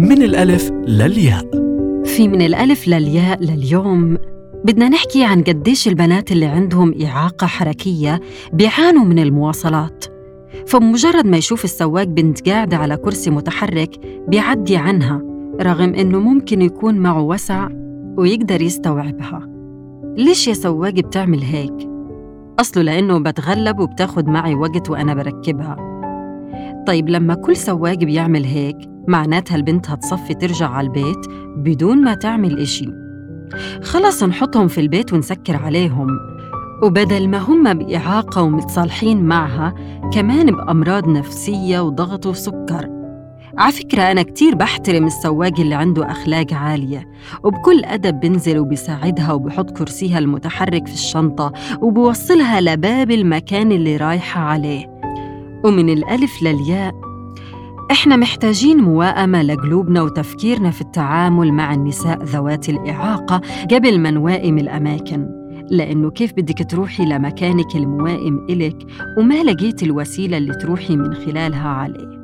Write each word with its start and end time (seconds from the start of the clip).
من 0.00 0.22
الألف 0.22 0.70
للياء. 0.70 1.44
في 2.04 2.28
من 2.28 2.42
الألف 2.42 2.88
للياء 2.88 3.42
لليوم 3.42 4.18
بدنا 4.64 4.88
نحكي 4.88 5.24
عن 5.24 5.42
قديش 5.42 5.88
البنات 5.88 6.32
اللي 6.32 6.46
عندهم 6.46 6.94
إعاقة 7.04 7.46
حركية 7.46 8.20
بيعانوا 8.52 9.04
من 9.04 9.18
المواصلات. 9.18 10.04
فمجرد 10.66 11.26
ما 11.26 11.36
يشوف 11.36 11.64
السواق 11.64 12.04
بنت 12.04 12.48
قاعدة 12.48 12.76
على 12.76 12.96
كرسي 12.96 13.30
متحرك 13.30 13.90
بيعدي 14.28 14.76
عنها 14.76 15.22
رغم 15.60 15.94
إنه 15.94 16.18
ممكن 16.18 16.62
يكون 16.62 16.94
معه 16.94 17.22
وسع 17.22 17.68
ويقدر 18.16 18.62
يستوعبها. 18.62 19.48
ليش 20.16 20.48
يا 20.48 20.52
سواق 20.54 20.94
بتعمل 20.94 21.42
هيك؟ 21.42 21.88
أصله 22.60 22.82
لأنه 22.82 23.18
بتغلب 23.18 23.80
وبتاخد 23.80 24.28
معي 24.28 24.54
وقت 24.54 24.90
وأنا 24.90 25.14
بركبها. 25.14 25.76
طيب 26.86 27.08
لما 27.08 27.34
كل 27.34 27.56
سواق 27.56 27.94
بيعمل 27.98 28.44
هيك 28.44 28.89
معناتها 29.08 29.56
البنت 29.56 29.90
هتصفي 29.90 30.34
ترجع 30.34 30.68
على 30.68 30.86
البيت 30.86 31.26
بدون 31.56 32.04
ما 32.04 32.14
تعمل 32.14 32.58
إشي. 32.58 32.86
خلص 33.82 34.22
نحطهم 34.22 34.68
في 34.68 34.80
البيت 34.80 35.12
ونسكر 35.12 35.56
عليهم. 35.56 36.08
وبدل 36.82 37.28
ما 37.28 37.38
هم 37.38 37.74
بإعاقة 37.74 38.42
ومتصالحين 38.42 39.24
معها 39.24 39.74
كمان 40.12 40.46
بأمراض 40.46 41.08
نفسية 41.08 41.80
وضغط 41.80 42.26
وسكر. 42.26 42.88
على 43.58 43.72
فكرة 43.72 44.02
أنا 44.02 44.22
كتير 44.22 44.54
بحترم 44.54 45.06
السواق 45.06 45.60
اللي 45.60 45.74
عنده 45.74 46.10
أخلاق 46.10 46.52
عالية 46.52 47.08
وبكل 47.44 47.84
أدب 47.84 48.20
بنزل 48.20 48.58
وبساعدها 48.58 49.32
وبحط 49.32 49.70
كرسيها 49.70 50.18
المتحرك 50.18 50.86
في 50.86 50.94
الشنطة 50.94 51.52
وبوصلها 51.82 52.60
لباب 52.60 53.10
المكان 53.10 53.72
اللي 53.72 53.96
رايحة 53.96 54.40
عليه. 54.40 55.00
ومن 55.64 55.90
الألف 55.90 56.42
للياء 56.42 57.09
إحنا 57.90 58.16
محتاجين 58.16 58.76
موائمة 58.76 59.42
لقلوبنا 59.42 60.02
وتفكيرنا 60.02 60.70
في 60.70 60.80
التعامل 60.80 61.52
مع 61.52 61.74
النساء 61.74 62.24
ذوات 62.24 62.68
الإعاقة 62.68 63.40
قبل 63.70 63.98
ما 63.98 64.10
نوائم 64.10 64.58
الأماكن. 64.58 65.28
لأنه 65.70 66.10
كيف 66.10 66.32
بدك 66.32 66.70
تروحي 66.70 67.04
لمكانك 67.04 67.76
الموائم 67.76 68.46
إلك 68.50 68.76
وما 69.18 69.42
لقيت 69.42 69.82
الوسيلة 69.82 70.36
اللي 70.36 70.54
تروحي 70.54 70.96
من 70.96 71.14
خلالها 71.14 71.68
عليه؟ 71.68 72.19